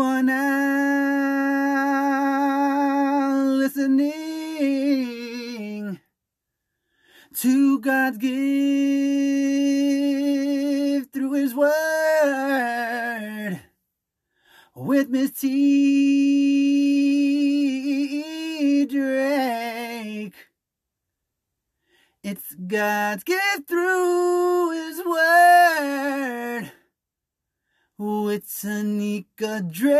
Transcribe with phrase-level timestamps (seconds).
[0.00, 0.38] Are now
[3.42, 4.08] listening
[7.34, 8.32] to God's gift
[11.12, 11.72] through His Word
[14.76, 15.48] with Miss T.
[18.86, 20.34] Drake.
[22.22, 26.47] It's God's gift through His Word
[27.98, 29.98] with Tanika Drake.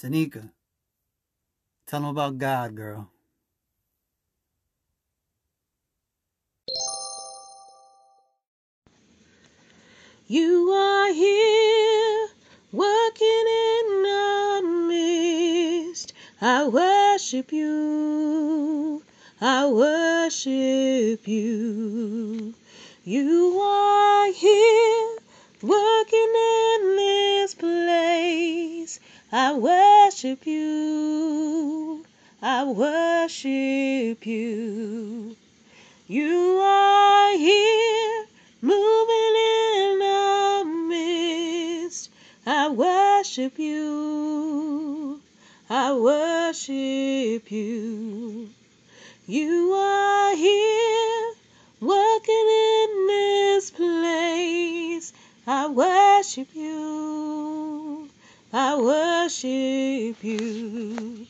[0.00, 0.50] Tanika,
[1.86, 3.10] tell them about God, girl.
[10.26, 12.28] You are here,
[12.72, 16.14] working in our midst.
[16.40, 19.03] I worship you.
[19.40, 22.54] I worship you.
[23.04, 25.18] You are here,
[25.60, 29.00] working in this place.
[29.32, 32.06] I worship you.
[32.40, 35.36] I worship you.
[36.06, 38.26] You are here,
[38.62, 39.34] moving
[39.76, 42.10] in our midst.
[42.46, 45.20] I worship you.
[45.68, 48.50] I worship you.
[49.26, 51.32] You are here,
[51.80, 55.14] working in this place.
[55.46, 58.10] I worship you.
[58.52, 61.26] I worship you.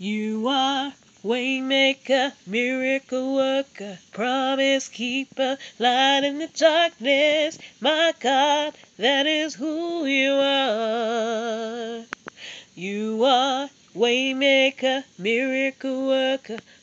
[0.00, 7.60] You are Waymaker, miracle worker, promise keeper, light in the darkness.
[7.80, 12.04] My God, that is who you are.
[12.74, 16.58] You are Waymaker, miracle worker,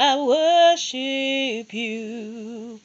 [0.00, 2.78] I worship you.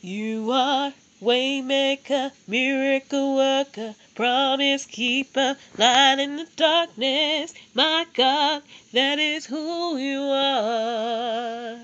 [0.00, 7.52] You are Waymaker, miracle worker, promise keeper, light in the darkness.
[7.74, 8.62] My God,
[8.92, 11.80] that is who you are.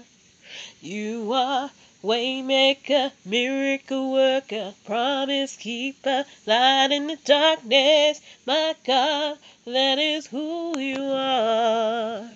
[0.81, 1.73] You are
[2.05, 8.21] Waymaker, miracle worker, promise keeper, light in the darkness.
[8.47, 12.31] My God, that is who you are.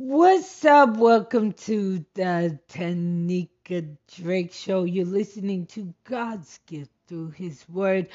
[0.00, 0.96] What's up?
[0.96, 4.84] Welcome to the Tanika Drake Show.
[4.84, 8.08] You're listening to God's gift through His Word.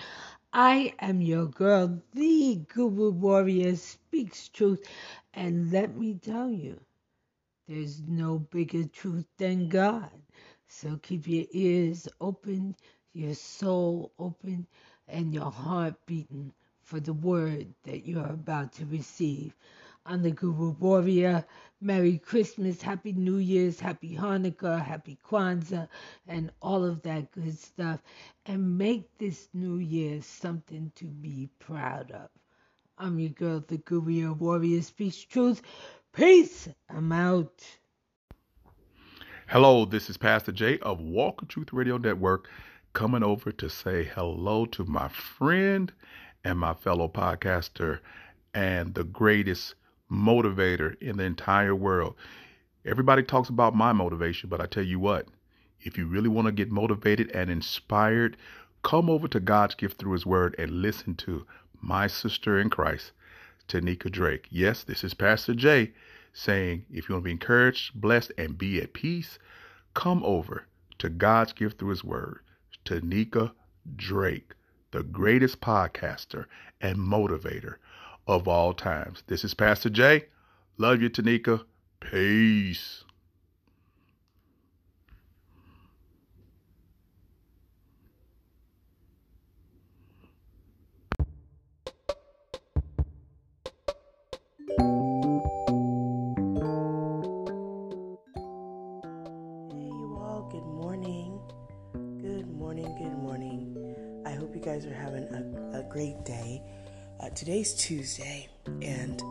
[0.54, 4.88] I am your girl, the Guru Warrior, speaks truth.
[5.34, 6.80] And let me tell you,
[7.68, 10.10] there's no bigger truth than God.
[10.70, 12.78] So keep your ears open,
[13.14, 14.68] your soul open,
[15.10, 19.54] and your heart beating for the word that you're about to receive.
[20.06, 21.46] I'm the Guru Warrior.
[21.80, 25.88] Merry Christmas, Happy New Year's, Happy Hanukkah, Happy Kwanzaa,
[26.28, 28.02] and all of that good stuff.
[28.46, 32.30] And make this new year something to be proud of.
[32.98, 35.62] I'm your girl, the Guru Warrior, speaks truth.
[36.12, 36.68] Peace.
[36.90, 37.64] I'm out.
[39.48, 42.50] Hello, this is Pastor Jay of Walk of Truth Radio Network
[42.92, 45.92] coming over to say hello to my friend
[46.44, 48.00] and my fellow podcaster
[48.54, 49.76] and the greatest
[50.12, 52.16] motivator in the entire world.
[52.86, 55.28] Everybody talks about my motivation, but I tell you what,
[55.82, 58.38] if you really want to get motivated and inspired,
[58.84, 61.46] come over to God's gift through His Word and listen to
[61.82, 63.12] my sister in Christ,
[63.68, 64.48] Tanika Drake.
[64.50, 65.92] Yes, this is Pastor Jay
[66.34, 69.40] saying, if you want to be encouraged, blessed, and be at peace,
[69.94, 70.66] come over
[71.00, 72.40] to God's gift through His Word,
[72.86, 73.52] Tanika
[73.96, 74.54] Drake,
[74.92, 76.46] the greatest podcaster
[76.82, 77.76] and motivator
[78.28, 79.24] of all times.
[79.28, 80.26] This is Pastor Jay.
[80.78, 81.66] Love you, Tanika.
[82.00, 83.04] Peace.
[99.70, 101.40] Hey, you all, good morning.
[102.22, 104.22] Good morning, good morning.
[104.26, 106.62] I hope you guys are having a, a great day.
[107.20, 108.50] Uh, today's Tuesday,
[108.82, 109.22] and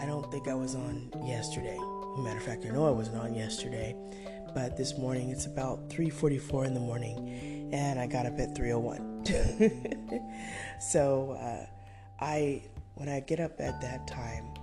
[0.00, 1.78] I don't think I was on yesterday.
[2.18, 3.94] Matter of fact, I know I wasn't on yesterday,
[4.54, 10.22] but this morning it's about 3:44 in the morning, and I got up at 3:01.
[10.80, 11.66] so uh,
[12.20, 12.62] I,
[12.94, 14.54] when I get up at that time,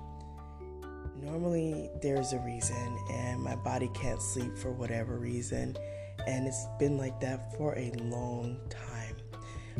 [1.21, 5.75] normally there's a reason and my body can't sleep for whatever reason
[6.27, 9.15] and it's been like that for a long time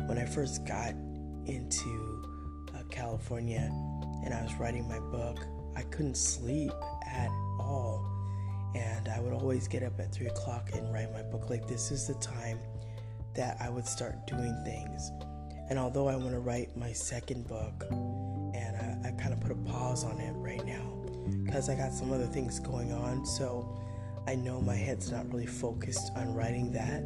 [0.06, 0.94] when i first got
[1.46, 2.23] into
[2.94, 3.70] california
[4.24, 5.38] and i was writing my book
[5.76, 6.72] i couldn't sleep
[7.06, 8.10] at all.
[8.74, 11.48] And i would always get up at 3 o'clock and write my book.
[11.48, 12.58] Like this is the time
[13.34, 15.10] that i would start doing things.
[15.70, 19.52] And although i want to write my second book and i, I kind of put
[19.52, 21.04] a pause on it right now
[21.44, 23.24] because I got some other things going on.
[23.24, 23.80] So
[24.26, 27.02] I know my head's not really focused on writing that,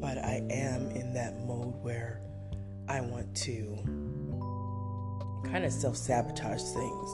[0.00, 2.20] but I am in that mode where
[2.88, 3.78] I want to
[5.44, 7.10] kind of self sabotage things.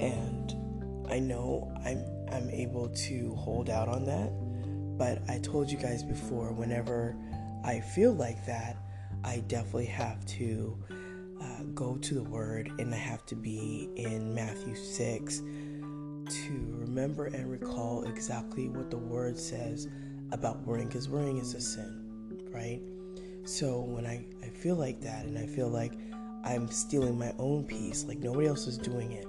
[0.00, 4.30] And I know I'm I'm able to hold out on that,
[4.98, 7.16] but I told you guys before whenever
[7.64, 8.76] I feel like that,
[9.24, 10.78] I definitely have to
[11.40, 17.26] uh, go to the Word and I have to be in Matthew 6 to remember
[17.26, 19.88] and recall exactly what the Word says
[20.30, 22.80] about worrying, because worrying is a sin, right?
[23.44, 25.92] So when I, I feel like that and I feel like
[26.48, 29.26] I'm stealing my own peace, like nobody else is doing it,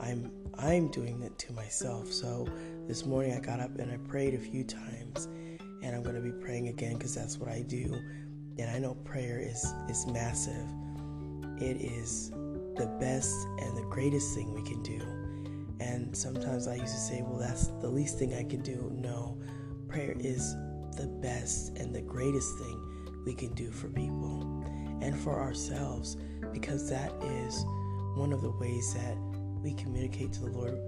[0.00, 2.10] I'm I'm doing it to myself.
[2.10, 2.48] So
[2.88, 5.26] this morning I got up and I prayed a few times,
[5.82, 7.94] and I'm to be praying again because that's what I do.
[8.58, 10.66] And I know prayer is is massive.
[11.58, 15.02] It is the best and the greatest thing we can do.
[15.80, 18.90] And sometimes I used to say, well, that's the least thing I can do.
[18.94, 19.36] No,
[19.88, 20.54] prayer is
[20.96, 22.80] the best and the greatest thing
[23.26, 24.64] we can do for people
[25.02, 26.16] and for ourselves
[26.52, 27.64] because that is
[28.16, 29.16] one of the ways that
[29.62, 30.78] we communicate to the Lord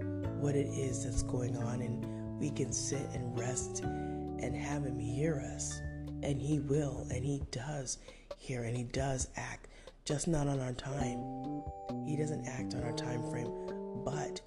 [0.41, 4.99] what it is that's going on and we can sit and rest and have Him
[4.99, 5.81] hear us.
[6.23, 7.99] And He will, and He does
[8.37, 9.69] hear, and He does act,
[10.05, 11.19] just not on our time.
[12.07, 13.53] He doesn't act on our time frame,
[14.05, 14.41] but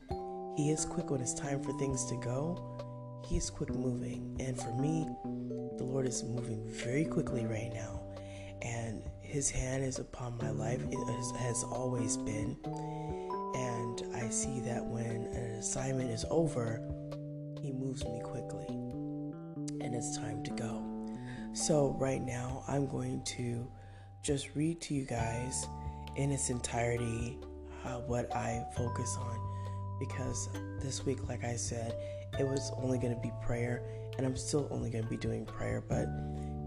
[0.57, 3.21] He is quick when it's time for things to go.
[3.25, 4.35] He is quick moving.
[4.39, 5.07] And for me,
[5.77, 8.01] the Lord is moving very quickly right now.
[8.61, 9.01] And
[9.31, 12.57] His hand is upon my life, it has, always been.
[13.55, 16.81] And I see that when an assignment is over,
[17.61, 18.65] He moves me quickly.
[18.67, 20.83] And it's time to go.
[21.53, 23.65] So, right now, I'm going to
[24.21, 25.65] just read to you guys
[26.17, 27.39] in its entirety
[27.85, 30.49] uh, what I focus on because
[30.81, 31.95] this week, like I said,
[32.37, 33.81] it was only going to be prayer,
[34.17, 36.07] and I'm still only going to be doing prayer, but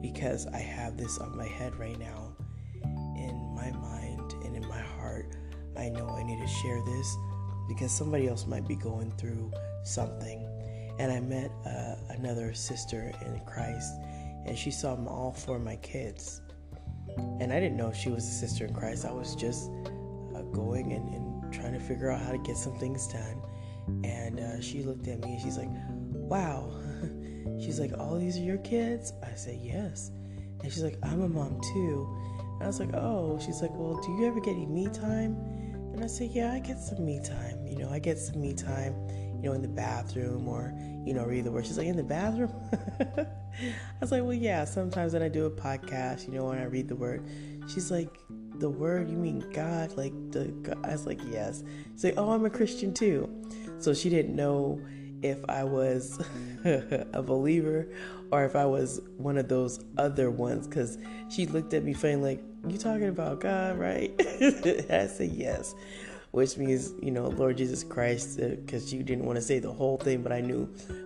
[0.01, 2.24] because I have this on my head right now,
[3.65, 5.27] my mind and in my heart,
[5.77, 7.17] I know I need to share this
[7.69, 9.53] because somebody else might be going through
[9.85, 10.49] something.
[10.99, 13.93] And I met uh, another sister in Christ,
[14.47, 16.41] and she saw them all four of my kids.
[17.41, 19.05] And I didn't know she was a sister in Christ.
[19.05, 19.71] I was just
[20.35, 23.41] uh, going and, and, trying to figure out how to get some things done.
[24.03, 25.69] And uh, she looked at me and she's like,
[26.11, 26.69] Wow.
[27.61, 29.13] she's like, All these are your kids?
[29.23, 30.11] I said, Yes.
[30.63, 32.34] And she's like, I'm a mom too.
[32.61, 33.39] I was like, Oh.
[33.45, 35.37] She's like, Well, do you ever get any me time?
[35.93, 37.67] And I said, Yeah, I get some me time.
[37.67, 38.95] You know, I get some me time,
[39.37, 40.73] you know, in the bathroom or,
[41.05, 41.67] you know, read the word.
[41.67, 42.53] She's like, In the bathroom?
[43.19, 43.27] I
[44.01, 46.89] was like, Well, yeah, sometimes when I do a podcast, you know, when I read
[46.89, 47.27] the word.
[47.67, 48.19] She's like,
[48.59, 50.79] the word you mean god like the god.
[50.85, 53.29] i was like yes she's like oh i'm a christian too
[53.79, 54.81] so she didn't know
[55.25, 56.25] if i was
[56.65, 57.89] a believer
[58.31, 62.17] or if i was one of those other ones because she looked at me funny
[62.17, 64.13] like you talking about god right?
[64.21, 65.75] I said yes
[66.31, 69.73] which means you know lord jesus christ because uh, she didn't want to say the
[69.73, 70.65] whole thing but i knew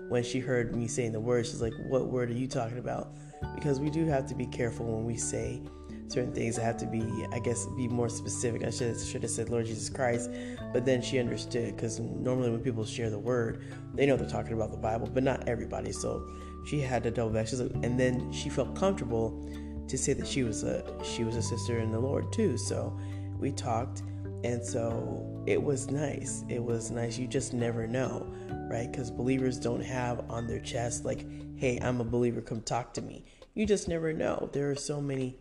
[0.09, 3.13] when she heard me saying the word she's like what word are you talking about?
[3.55, 5.61] Because we do have to be careful when we say
[6.09, 8.65] certain things I have to be, I guess, be more specific.
[8.65, 10.31] I should should have said Lord Jesus Christ,
[10.73, 13.63] but then she understood because normally when people share the word,
[13.95, 15.93] they know they're talking about the Bible, but not everybody.
[15.93, 16.27] So
[16.67, 17.53] she had to double back.
[17.53, 19.49] Like, and then she felt comfortable
[19.87, 22.57] to say that she was a she was a sister in the Lord too.
[22.57, 22.99] So
[23.39, 24.03] we talked,
[24.45, 26.45] and so it was nice.
[26.49, 27.19] It was nice.
[27.19, 28.27] You just never know,
[28.71, 28.91] right?
[28.91, 31.25] Because believers don't have on their chest, like,
[31.57, 33.25] hey, I'm a believer, come talk to me.
[33.55, 34.51] You just never know.
[34.53, 35.37] There are so many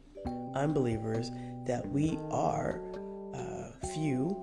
[0.55, 1.31] unbelievers
[1.65, 2.81] that we are
[3.33, 4.35] uh, few,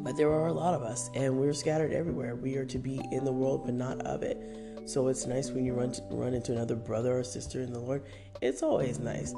[0.00, 2.36] but there are a lot of us, and we're scattered everywhere.
[2.36, 4.38] We are to be in the world, but not of it.
[4.86, 7.80] So it's nice when you run to, run into another brother or sister in the
[7.80, 8.04] Lord.
[8.42, 9.34] It's always nice.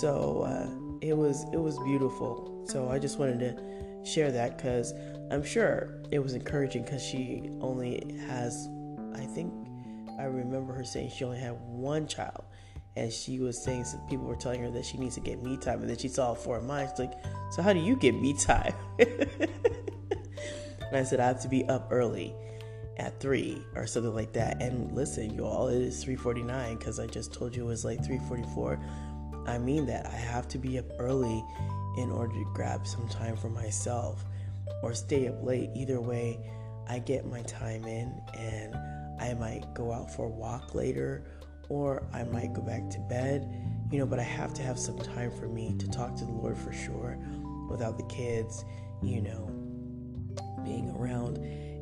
[0.00, 0.68] So uh,
[1.00, 2.64] it was it was beautiful.
[2.66, 4.92] So I just wanted to share that because
[5.30, 8.68] I'm sure it was encouraging because she only has,
[9.14, 9.52] I think,
[10.18, 12.44] I remember her saying she only had one child,
[12.96, 15.56] and she was saying some people were telling her that she needs to get me
[15.56, 16.88] time, and then she saw four of mine.
[16.90, 17.14] She's like,
[17.50, 19.48] "So how do you get me time?" and
[20.92, 22.34] I said, "I have to be up early."
[22.98, 24.60] at three or something like that.
[24.62, 28.00] And listen, you all, it is 3:49 because I just told you it was like
[28.04, 28.78] 3:44.
[29.46, 31.44] I mean that I have to be up early
[31.96, 34.24] in order to grab some time for myself
[34.82, 35.70] or stay up late.
[35.74, 36.38] Either way,
[36.88, 38.74] I get my time in and
[39.20, 41.24] I might go out for a walk later
[41.72, 43.50] or I might go back to bed,
[43.90, 46.30] you know, but I have to have some time for me to talk to the
[46.30, 47.18] Lord for sure
[47.70, 48.66] without the kids,
[49.02, 49.50] you know,
[50.64, 51.38] being around.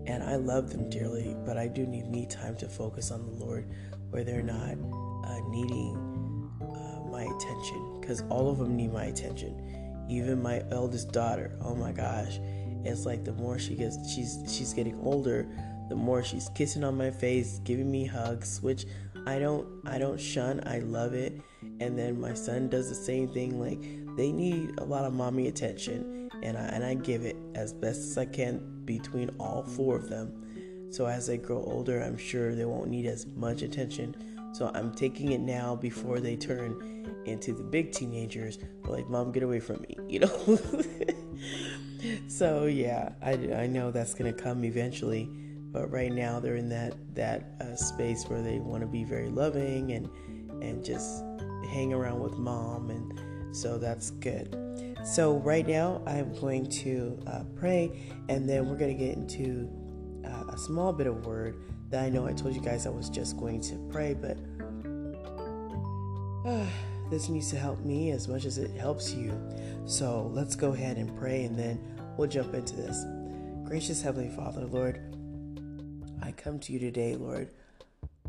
[0.07, 3.45] And I love them dearly, but I do need me time to focus on the
[3.45, 3.69] Lord
[4.11, 4.77] where they're not
[5.29, 6.11] uh, needing
[7.11, 10.07] my attention because all of them need my attention.
[10.09, 12.39] Even my eldest daughter, oh my gosh,
[12.85, 15.49] it's like the more she gets, she's she's getting older,
[15.89, 18.87] the more she's kissing on my face, giving me hugs, which
[19.27, 20.63] I don't I don't shun.
[20.67, 21.41] I love it.
[21.81, 23.61] And then my son does the same thing.
[23.61, 23.81] Like
[24.17, 28.01] they need a lot of mommy attention, and I and I give it as best
[28.01, 30.89] as I can between all four of them.
[30.91, 34.17] So as they grow older, I'm sure they won't need as much attention.
[34.53, 39.43] So I'm taking it now before they turn into the big teenagers like mom get
[39.43, 40.59] away from me you know
[42.29, 45.31] so yeah I, I know that's gonna come eventually
[45.73, 49.29] but right now they're in that that uh, space where they want to be very
[49.29, 50.09] loving and
[50.63, 51.25] and just
[51.71, 54.57] hang around with mom and so that's good
[55.05, 57.91] so right now i'm going to uh, pray
[58.29, 59.69] and then we're going to get into
[60.27, 61.57] uh, a small bit of word
[61.89, 64.39] that i know i told you guys i was just going to pray but
[67.11, 69.39] this needs to help me as much as it helps you.
[69.85, 71.81] So let's go ahead and pray and then
[72.17, 73.05] we'll jump into this.
[73.65, 75.10] Gracious Heavenly Father, Lord,
[76.23, 77.51] I come to you today, Lord,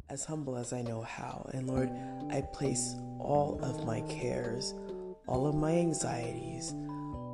[0.10, 1.50] as humble as I know how.
[1.54, 1.90] And Lord,
[2.30, 4.74] I place all of my cares,
[5.28, 6.74] all of my anxieties,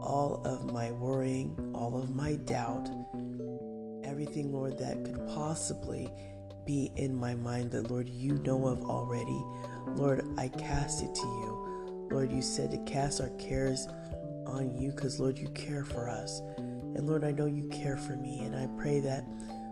[0.01, 2.89] all of my worrying, all of my doubt,
[4.03, 6.09] everything, Lord, that could possibly
[6.65, 9.43] be in my mind that, Lord, you know of already.
[9.95, 12.07] Lord, I cast it to you.
[12.11, 13.87] Lord, you said to cast our cares
[14.45, 16.41] on you because, Lord, you care for us.
[16.57, 18.39] And Lord, I know you care for me.
[18.39, 19.25] And I pray that,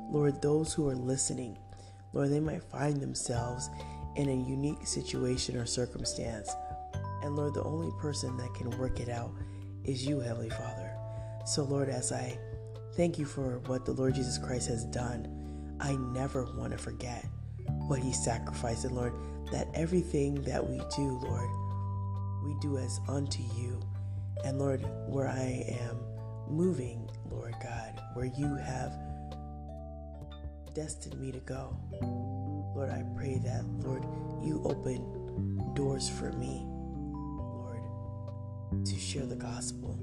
[0.10, 1.58] Lord, those who are listening,
[2.14, 3.70] Lord, they might find themselves
[4.16, 6.56] in a unique situation or circumstance.
[7.22, 9.32] And Lord, the only person that can work it out
[9.84, 10.92] is you, Heavenly Father.
[11.46, 12.38] So, Lord, as I
[12.96, 17.26] thank you for what the Lord Jesus Christ has done, I never want to forget
[17.88, 18.86] what he sacrificed.
[18.86, 19.14] And Lord,
[19.52, 21.50] that everything that we do, Lord,
[22.44, 23.82] we do as unto you.
[24.44, 26.00] And Lord, where I am
[26.48, 28.98] moving, Lord God, where you have
[30.76, 31.74] destined me to go,
[32.76, 34.04] Lord, I pray that, Lord,
[34.44, 37.80] you open doors for me, Lord,
[38.86, 39.98] to share the gospel.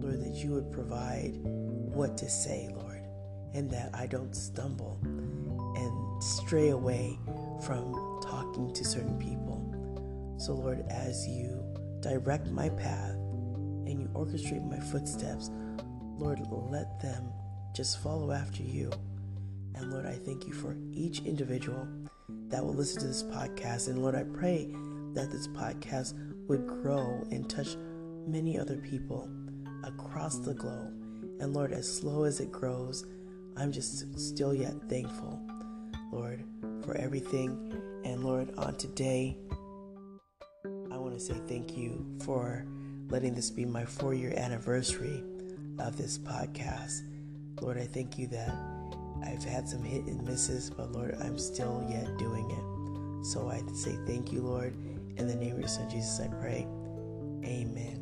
[0.00, 3.02] Lord, that you would provide what to say, Lord,
[3.52, 7.18] and that I don't stumble and stray away
[7.66, 10.36] from talking to certain people.
[10.38, 11.64] So, Lord, as you
[12.00, 15.50] direct my path and you orchestrate my footsteps,
[16.16, 17.32] Lord, let them
[17.74, 18.92] just follow after you.
[19.74, 21.86] And Lord, I thank you for each individual
[22.48, 23.88] that will listen to this podcast.
[23.88, 24.68] And Lord, I pray
[25.14, 26.14] that this podcast
[26.48, 27.76] would grow and touch
[28.26, 29.30] many other people
[29.84, 30.92] across the globe.
[31.40, 33.04] And Lord, as slow as it grows,
[33.56, 35.40] I'm just still yet thankful,
[36.12, 36.44] Lord,
[36.84, 37.72] for everything.
[38.04, 39.36] And Lord, on today,
[40.90, 42.66] I want to say thank you for
[43.08, 45.22] letting this be my four year anniversary
[45.78, 47.00] of this podcast.
[47.60, 48.54] Lord, I thank you that
[49.24, 53.24] I've had some hit and misses, but Lord, I'm still yet doing it.
[53.26, 54.74] So I say thank you, Lord.
[55.16, 56.66] In the name of your Son Jesus, I pray.
[57.44, 58.00] Amen.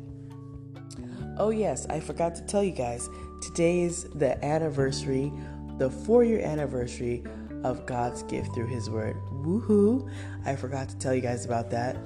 [1.37, 3.09] Oh, yes, I forgot to tell you guys.
[3.41, 5.31] Today is the anniversary,
[5.77, 7.23] the four year anniversary
[7.63, 9.15] of God's gift through His Word.
[9.31, 10.09] Woohoo!
[10.45, 11.97] I forgot to tell you guys about that.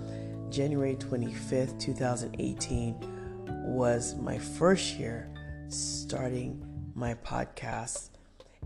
[0.51, 2.95] January 25th, 2018
[3.65, 5.33] was my first year
[5.67, 6.63] starting
[6.95, 8.12] my podcast.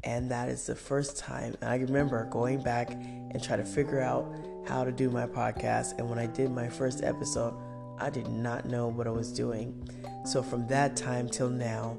[0.08, 1.54] And that is the first time.
[1.60, 4.34] And I remember going back and try to figure out
[4.66, 5.98] how to do my podcast.
[5.98, 7.54] And when I did my first episode,
[8.00, 9.86] I did not know what I was doing.
[10.26, 11.98] So from that time till now,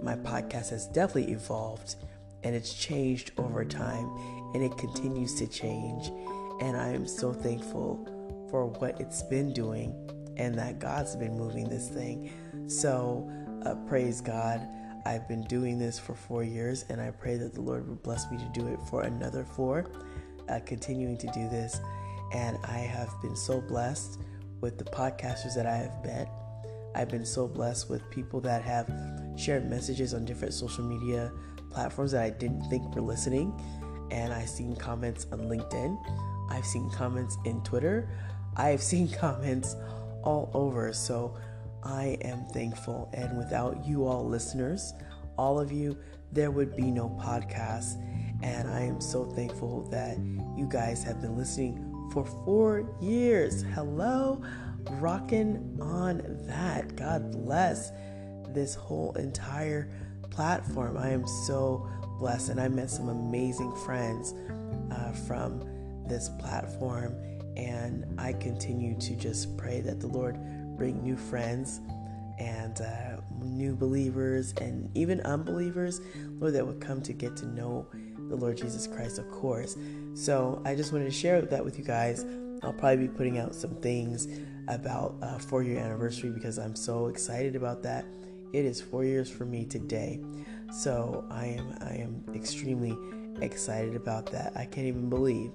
[0.00, 1.96] my podcast has definitely evolved
[2.44, 4.08] and it's changed over time
[4.54, 6.12] and it continues to change.
[6.60, 9.92] And I am so thankful for what it's been doing
[10.36, 12.30] and that God's been moving this thing.
[12.68, 13.28] So,
[13.66, 14.60] uh, praise God.
[15.04, 18.30] I've been doing this for four years, and I pray that the Lord would bless
[18.30, 19.90] me to do it for another four,
[20.48, 21.80] uh, continuing to do this.
[22.34, 24.20] And I have been so blessed
[24.60, 26.28] with the podcasters that I have met.
[26.94, 28.90] I've been so blessed with people that have
[29.36, 31.32] shared messages on different social media
[31.70, 33.52] platforms that I didn't think were listening.
[34.10, 35.98] And I've seen comments on LinkedIn,
[36.50, 38.08] I've seen comments in Twitter,
[38.56, 39.76] I've seen comments
[40.22, 40.92] all over.
[40.92, 41.36] So
[41.82, 43.10] I am thankful.
[43.14, 44.94] And without you all listeners,
[45.36, 45.96] all of you,
[46.32, 48.02] there would be no podcast.
[48.42, 50.18] And I am so thankful that
[50.56, 53.62] you guys have been listening for four years.
[53.74, 54.42] Hello,
[54.92, 56.96] rocking on that.
[56.96, 57.90] God bless
[58.48, 59.90] this whole entire
[60.30, 60.96] platform.
[60.96, 64.34] I am so blessed, and I met some amazing friends
[64.90, 65.60] uh, from
[66.08, 67.14] this platform.
[67.56, 70.38] And I continue to just pray that the Lord
[70.78, 71.80] bring new friends
[72.38, 76.00] and uh, new believers and even unbelievers,
[76.38, 77.86] Lord, that would come to get to know
[78.28, 79.76] the Lord Jesus Christ, of course.
[80.14, 82.24] So I just wanted to share that with you guys.
[82.62, 84.28] I'll probably be putting out some things
[84.68, 88.04] about uh, four year anniversary because I'm so excited about that.
[88.52, 90.20] It is four years for me today,
[90.72, 92.96] so I am I am extremely
[93.42, 94.52] excited about that.
[94.56, 95.52] I can't even believe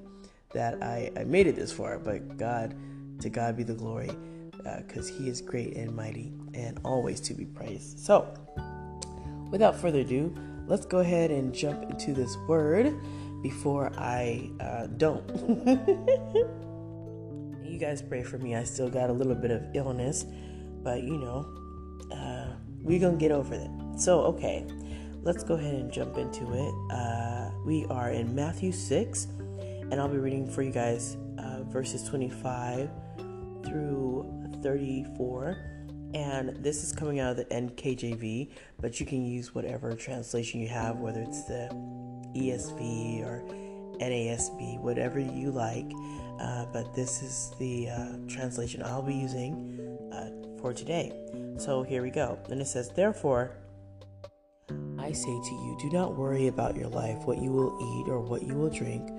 [0.53, 2.75] that I, I made it this far, but God,
[3.19, 4.11] to God be the glory,
[4.63, 7.99] because uh, He is great and mighty and always to be praised.
[7.99, 8.33] So,
[9.51, 10.35] without further ado,
[10.67, 12.95] let's go ahead and jump into this word
[13.41, 15.27] before I uh, don't.
[17.63, 18.55] you guys pray for me.
[18.55, 20.25] I still got a little bit of illness,
[20.83, 21.45] but you know,
[22.15, 23.69] uh, we're gonna get over it.
[23.97, 24.65] So, okay,
[25.21, 26.73] let's go ahead and jump into it.
[26.91, 29.27] Uh, we are in Matthew 6,
[29.91, 32.89] and I'll be reading for you guys uh, verses 25
[33.63, 34.25] through
[34.63, 35.57] 34.
[36.13, 40.67] And this is coming out of the NKJV, but you can use whatever translation you
[40.67, 41.69] have, whether it's the
[42.35, 43.43] ESV or
[43.99, 45.91] NASB, whatever you like.
[46.39, 49.79] Uh, but this is the uh, translation I'll be using
[50.13, 51.11] uh, for today.
[51.57, 52.39] So here we go.
[52.49, 53.55] And it says, Therefore,
[54.99, 58.19] I say to you, do not worry about your life, what you will eat or
[58.19, 59.09] what you will drink,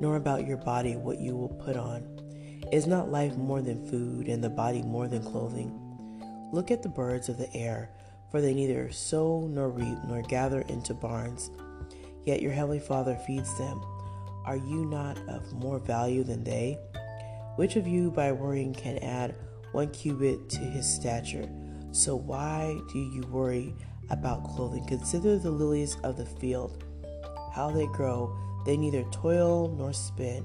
[0.00, 2.15] nor about your body, what you will put on.
[2.72, 5.70] Is not life more than food, and the body more than clothing?
[6.52, 7.90] Look at the birds of the air,
[8.30, 11.50] for they neither sow nor reap nor gather into barns,
[12.24, 13.80] yet your heavenly Father feeds them.
[14.44, 16.76] Are you not of more value than they?
[17.54, 19.36] Which of you by worrying can add
[19.70, 21.48] one cubit to his stature?
[21.92, 23.74] So why do you worry
[24.10, 24.84] about clothing?
[24.86, 26.84] Consider the lilies of the field,
[27.52, 28.36] how they grow.
[28.64, 30.44] They neither toil nor spin.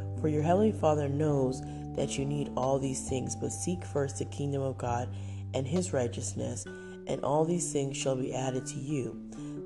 [0.21, 1.61] For your heavenly Father knows
[1.95, 5.09] that you need all these things, but seek first the kingdom of God
[5.53, 6.65] and his righteousness,
[7.07, 9.19] and all these things shall be added to you.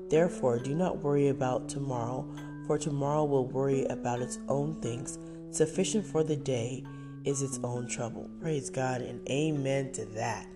[0.08, 2.26] Therefore, do not worry about tomorrow,
[2.66, 5.18] for tomorrow will worry about its own things.
[5.50, 6.84] Sufficient for the day
[7.24, 8.30] is its own trouble.
[8.40, 10.46] Praise God and amen to that.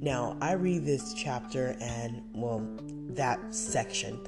[0.00, 2.66] Now, I read this chapter and, well,
[3.10, 4.20] that section.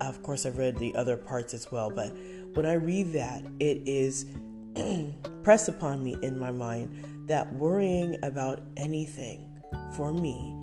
[0.00, 2.14] Of course, I've read the other parts as well, but
[2.54, 4.26] when I read that, it is
[5.42, 9.48] pressed upon me in my mind that worrying about anything
[9.96, 10.54] for me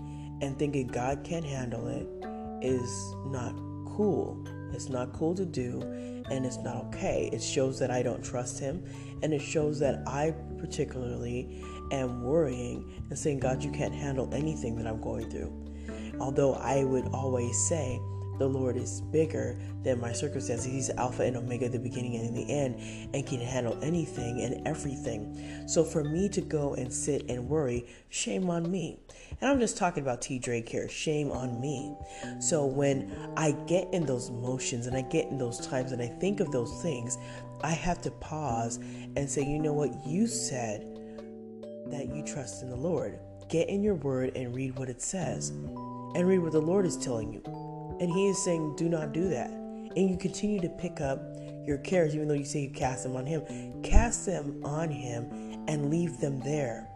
[0.42, 2.08] and thinking God can't handle it
[2.66, 3.54] is not
[3.86, 4.44] cool.
[4.74, 5.82] It's not cool to do
[6.30, 7.30] and it's not okay.
[7.34, 8.84] It shows that I don't trust Him
[9.22, 14.76] and it shows that I particularly am worrying and saying, God, you can't handle anything
[14.78, 15.54] that I'm going through.
[16.20, 18.00] Although I would always say,
[18.40, 20.66] the Lord is bigger than my circumstances.
[20.66, 22.80] He's Alpha and Omega, the beginning and the end,
[23.14, 25.68] and can handle anything and everything.
[25.68, 28.98] So for me to go and sit and worry, shame on me.
[29.42, 30.40] And I'm just talking about T.
[30.40, 31.96] Drake here, shame on me.
[32.40, 36.08] So when I get in those motions and I get in those times and I
[36.08, 37.18] think of those things,
[37.62, 40.82] I have to pause and say, you know what, you said
[41.88, 43.20] that you trust in the Lord.
[43.50, 46.96] Get in your word and read what it says and read what the Lord is
[46.96, 47.42] telling you.
[48.00, 49.50] And He is saying, do not do that.
[49.50, 51.20] And you continue to pick up
[51.66, 53.44] your cares, even though you say you cast them on Him.
[53.84, 55.30] Cast them on Him
[55.68, 56.88] and leave them there.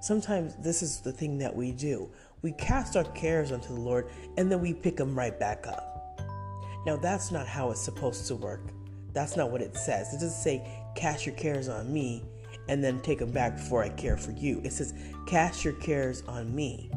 [0.00, 2.10] Sometimes this is the thing that we do.
[2.42, 6.22] We cast our cares onto the Lord and then we pick them right back up.
[6.86, 8.70] Now, that's not how it's supposed to work.
[9.12, 10.14] That's not what it says.
[10.14, 12.24] It doesn't say, cast your cares on me
[12.68, 14.60] and then take them back before I care for you.
[14.64, 14.94] It says,
[15.26, 16.90] cast your cares on me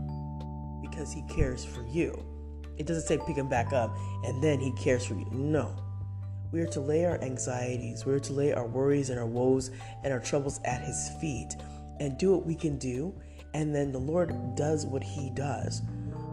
[0.82, 2.24] because he cares for you.
[2.78, 5.28] It doesn't say pick him back up and then he cares for you.
[5.32, 5.76] No.
[6.52, 9.72] We are to lay our anxieties, we are to lay our worries and our woes
[10.04, 11.56] and our troubles at his feet
[12.00, 13.14] and do what we can do.
[13.56, 15.82] And then the Lord does what he does.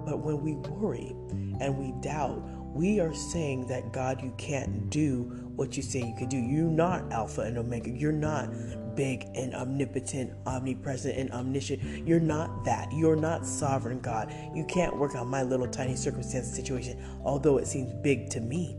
[0.07, 1.15] But when we worry
[1.61, 2.43] and we doubt,
[2.75, 6.39] we are saying that God, you can't do what you say you can do.
[6.39, 7.91] You're not Alpha and Omega.
[7.91, 8.49] You're not
[8.97, 12.09] big and omnipotent, omnipresent, and omniscient.
[12.09, 12.91] You're not that.
[12.91, 14.35] You're not sovereign God.
[14.55, 18.75] You can't work on my little tiny circumstance situation, although it seems big to me.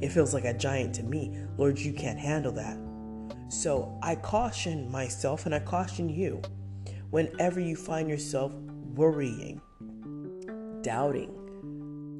[0.00, 1.36] It feels like a giant to me.
[1.58, 2.78] Lord, you can't handle that.
[3.50, 6.40] So I caution myself and I caution you
[7.10, 8.52] whenever you find yourself
[8.94, 9.60] worrying,
[10.80, 11.30] doubting,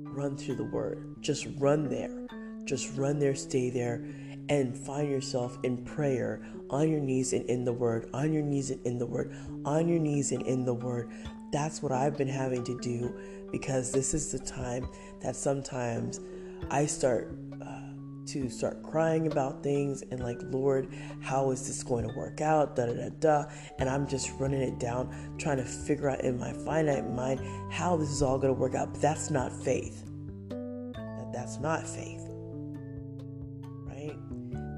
[0.05, 1.17] run through the word.
[1.23, 2.23] Just run there.
[2.65, 4.05] Just run there, stay there,
[4.49, 8.71] and find yourself in prayer on your knees and in the word, on your knees
[8.71, 11.11] and in the word, on your knees and in the word.
[11.53, 13.15] That's what I've been having to do
[13.51, 14.89] because this is the time
[15.21, 16.21] that sometimes
[16.71, 17.81] I start uh,
[18.27, 20.89] to start crying about things and like, Lord,
[21.21, 22.75] how is this going to work out?
[22.75, 23.45] Da da da da.
[23.79, 27.97] And I'm just running it down, trying to figure out in my finite mind how
[27.97, 28.93] this is all going to work out.
[28.93, 30.05] But that's not faith.
[31.35, 32.32] That's not faith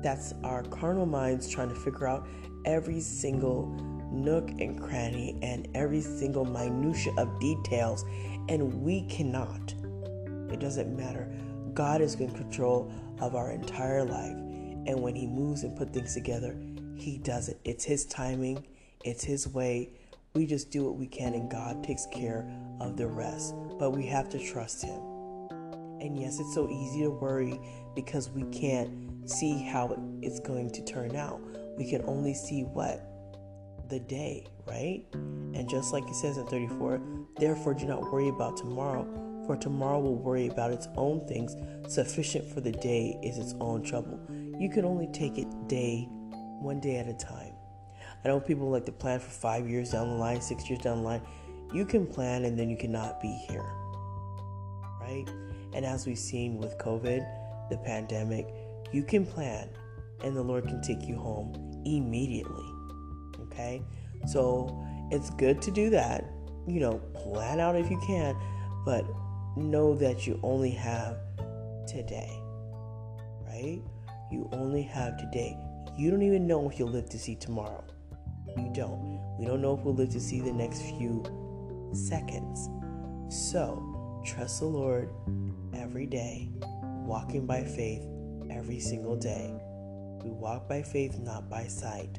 [0.05, 2.29] that's our carnal minds trying to figure out
[2.67, 3.67] every single
[4.13, 8.05] nook and cranny and every single minutia of details,
[8.51, 9.75] and we cannot.
[10.53, 11.33] It doesn't matter.
[11.73, 14.37] God is in control of our entire life,
[14.87, 16.55] and when He moves and put things together,
[16.97, 17.59] He does it.
[17.65, 18.67] It's His timing,
[19.05, 19.95] it's His way.
[20.35, 22.47] We just do what we can, and God takes care
[22.79, 23.55] of the rest.
[23.79, 25.01] But we have to trust Him.
[26.01, 27.59] And yes, it's so easy to worry
[27.95, 28.91] because we can't
[29.27, 31.41] see how it's going to turn out.
[31.77, 33.01] We can only see what?
[33.89, 35.05] The day, right?
[35.13, 37.01] And just like it says in 34,
[37.39, 39.07] therefore do not worry about tomorrow,
[39.47, 41.57] for tomorrow will worry about its own things.
[41.93, 44.19] Sufficient for the day is its own trouble.
[44.59, 46.09] You can only take it day,
[46.61, 47.55] one day at a time.
[48.25, 50.99] I know people like to plan for five years down the line, six years down
[50.99, 51.23] the line.
[51.75, 53.67] You can plan and then you cannot be here,
[55.01, 55.27] right?
[55.75, 57.27] And as we've seen with COVID,
[57.69, 58.47] the pandemic,
[58.95, 59.69] you can plan
[60.23, 61.53] and the Lord can take you home
[61.85, 62.65] immediately.
[63.41, 63.83] Okay?
[64.27, 64.81] So
[65.11, 66.25] it's good to do that.
[66.69, 68.37] You know, plan out if you can,
[68.85, 69.05] but
[69.57, 71.19] know that you only have
[71.89, 72.31] today.
[73.43, 73.83] Right?
[74.31, 75.59] You only have today.
[75.99, 77.85] You don't even know if you'll live to see tomorrow.
[78.57, 79.21] You don't.
[79.39, 81.25] We don't know if we'll live to see the next few
[81.93, 82.69] seconds.
[83.29, 85.11] So, trust the Lord
[85.75, 86.51] every day,
[87.05, 88.14] walking by faith
[88.51, 89.55] every single day.
[90.23, 92.19] We walk by faith, not by sight.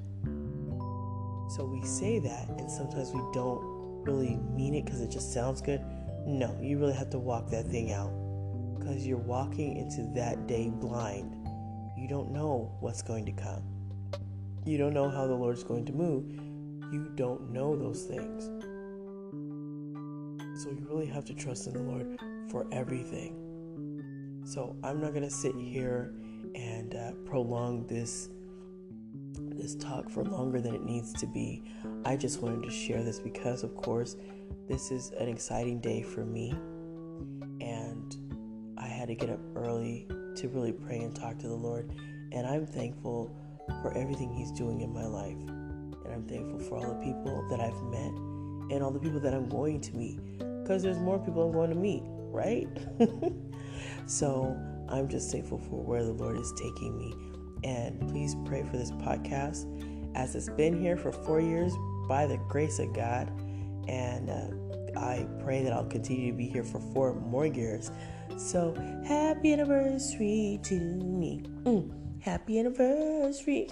[1.56, 5.62] So we say that, and sometimes we don't really mean it because it just sounds
[5.62, 5.82] good.
[6.26, 8.12] No, you really have to walk that thing out
[8.78, 11.36] because you're walking into that day blind.
[11.98, 13.64] You don't know what's going to come,
[14.66, 16.26] you don't know how the Lord's going to move.
[16.92, 18.46] You don't know those things.
[20.64, 23.45] So you really have to trust in the Lord for everything.
[24.46, 26.14] So I'm not to sit here
[26.54, 28.30] and uh, prolong this
[29.38, 31.64] this talk for longer than it needs to be.
[32.06, 34.16] I just wanted to share this because, of course,
[34.70, 36.52] this is an exciting day for me,
[37.60, 38.16] and
[38.78, 41.92] I had to get up early to really pray and talk to the Lord.
[42.32, 43.36] And I'm thankful
[43.82, 47.60] for everything He's doing in my life, and I'm thankful for all the people that
[47.60, 48.12] I've met
[48.72, 50.20] and all the people that I'm going to meet
[50.66, 52.68] because there's more people I'm going to meet, right?
[54.06, 54.58] so
[54.90, 57.14] I'm just thankful for where the Lord is taking me.
[57.64, 59.66] And please pray for this podcast
[60.16, 61.74] as it's been here for four years
[62.08, 63.32] by the grace of God.
[63.88, 67.92] And uh, I pray that I'll continue to be here for four more years.
[68.38, 68.74] So
[69.06, 71.44] happy anniversary to me.
[71.64, 73.70] Mm, happy anniversary.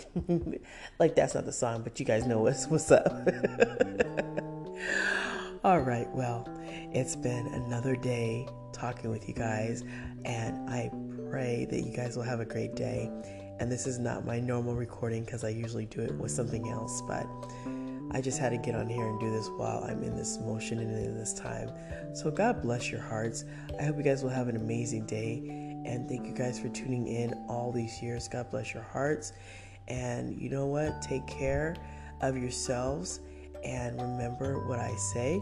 [0.99, 3.07] like that's not the song, but you guys know what's what's up.
[5.63, 6.45] All right, well,
[6.93, 9.83] it's been another day talking with you guys,
[10.25, 10.91] and I
[11.29, 13.09] pray that you guys will have a great day.
[13.59, 17.01] And this is not my normal recording because I usually do it with something else,
[17.07, 17.25] but
[18.11, 20.79] I just had to get on here and do this while I'm in this motion
[20.79, 21.71] and in this time.
[22.13, 23.45] So, God bless your hearts.
[23.79, 25.41] I hope you guys will have an amazing day.
[25.85, 28.27] And thank you guys for tuning in all these years.
[28.27, 29.33] God bless your hearts.
[29.87, 31.01] And you know what?
[31.01, 31.75] Take care
[32.21, 33.19] of yourselves.
[33.63, 35.41] And remember what I say.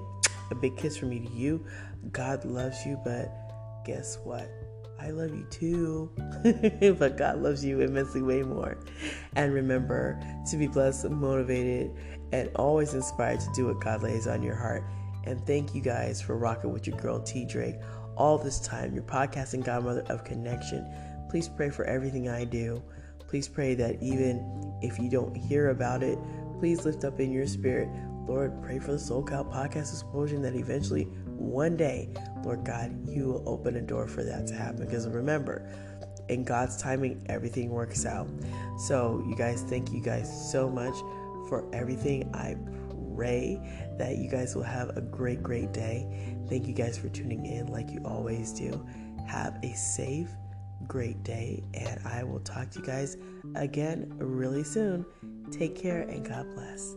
[0.51, 1.65] A big kiss from me to you.
[2.11, 3.31] God loves you, but
[3.85, 4.49] guess what?
[4.99, 6.11] I love you too.
[6.99, 8.77] but God loves you immensely way more.
[9.35, 11.91] And remember to be blessed, motivated,
[12.31, 14.83] and always inspired to do what God lays on your heart.
[15.23, 17.77] And thank you guys for rocking with your girl T Drake
[18.15, 20.85] all this time, your podcasting godmother of connection.
[21.29, 22.83] Please pray for everything I do.
[23.27, 26.19] Please pray that even if you don't hear about it,
[26.59, 27.89] please lift up in your spirit.
[28.27, 31.03] Lord, pray for the SoCal podcast explosion that eventually
[31.41, 32.09] one day,
[32.43, 34.85] Lord God, you will open a door for that to happen.
[34.85, 35.67] Because remember,
[36.29, 38.29] in God's timing, everything works out.
[38.77, 40.93] So, you guys, thank you guys so much
[41.49, 42.33] for everything.
[42.33, 42.55] I
[43.15, 43.59] pray
[43.97, 46.35] that you guys will have a great, great day.
[46.47, 48.85] Thank you guys for tuning in like you always do.
[49.27, 50.29] Have a safe,
[50.87, 53.17] great day, and I will talk to you guys
[53.55, 55.05] again really soon.
[55.51, 56.95] Take care and God bless.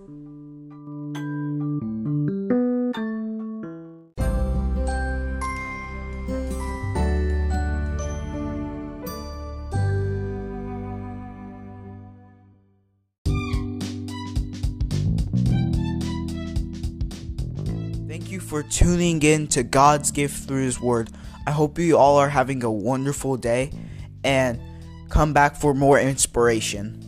[18.35, 21.09] You for tuning in to God's gift through His Word.
[21.47, 23.71] I hope you all are having a wonderful day
[24.25, 24.61] and
[25.09, 27.01] come back for more inspiration.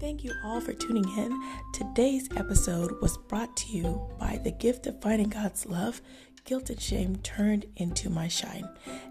[0.00, 1.42] Thank you all for tuning in.
[1.74, 6.00] Today's episode was brought to you by the gift of finding God's love,
[6.44, 8.68] guilt and shame turned into my shine.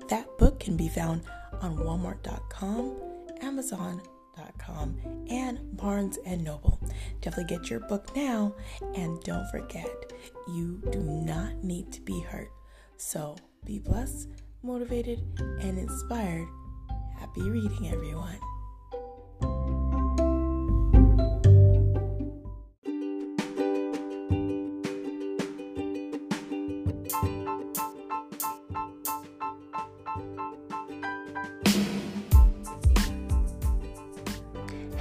[0.10, 1.24] That book can be found
[1.62, 2.96] on walmart.com,
[3.42, 6.80] amazon.com, and Barnes and Noble.
[7.22, 8.56] Definitely get your book now
[8.96, 10.14] and don't forget,
[10.48, 12.52] you do not need to be hurt.
[12.98, 14.30] So, be blessed,
[14.62, 16.48] motivated, and inspired.
[17.18, 18.40] Happy reading everyone.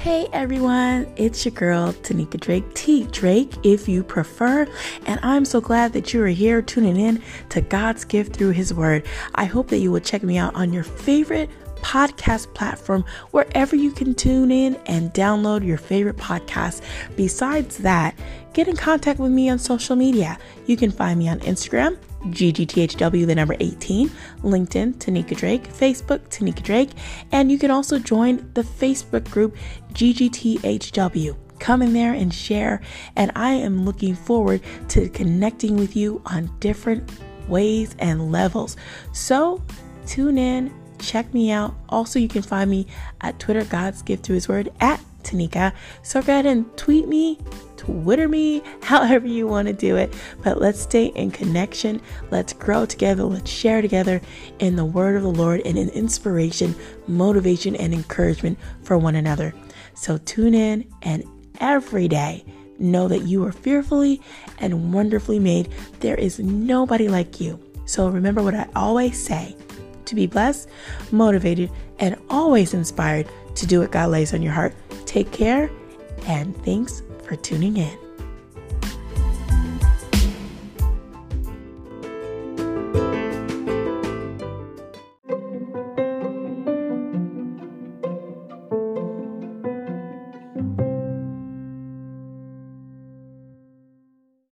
[0.03, 4.67] Hey everyone, it's your girl Tanika Drake, T Drake if you prefer,
[5.07, 8.75] and I'm so glad that you are here tuning in to God's gift through His
[8.75, 9.07] Word.
[9.37, 11.49] I hope that you will check me out on your favorite
[11.83, 16.83] podcast platform wherever you can tune in and download your favorite podcast.
[17.15, 18.17] Besides that,
[18.55, 20.37] get in contact with me on social media.
[20.67, 24.09] You can find me on Instagram, GGTHW, the number 18,
[24.43, 26.91] LinkedIn, Tanika Drake, Facebook, Tanika Drake,
[27.33, 29.57] and you can also join the Facebook group,
[29.93, 31.37] GGTHW.
[31.59, 32.81] Come in there and share,
[33.15, 37.11] and I am looking forward to connecting with you on different
[37.49, 38.77] ways and levels.
[39.13, 39.63] So
[40.07, 41.75] tune in, check me out.
[41.89, 42.87] Also, you can find me
[43.21, 45.73] at Twitter, God's Gift Through His Word, at Tanika.
[46.03, 47.39] So go ahead and tweet me,
[47.85, 50.15] Twitter me, however you want to do it.
[50.45, 52.01] But let's stay in connection.
[52.31, 53.25] Let's grow together.
[53.25, 54.21] Let's share together
[54.61, 56.77] in the word of the Lord and in inspiration,
[57.09, 59.53] motivation, and encouragement for one another.
[59.95, 61.25] So tune in and
[61.59, 62.45] every day
[62.79, 64.21] know that you are fearfully
[64.59, 65.69] and wonderfully made.
[65.99, 67.59] There is nobody like you.
[67.85, 69.57] So remember what I always say
[70.05, 70.69] to be blessed,
[71.11, 74.73] motivated, and always inspired to do what God lays on your heart.
[75.05, 75.69] Take care
[76.27, 78.12] and thanks for tuning in.